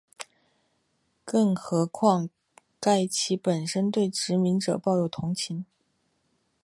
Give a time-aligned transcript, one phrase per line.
[1.23, 2.27] 更何况
[2.79, 5.63] 盖奇本身又对殖民者抱有同情。